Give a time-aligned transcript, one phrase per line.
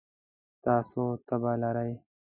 [0.63, 1.91] تاسو تبه لرئ؟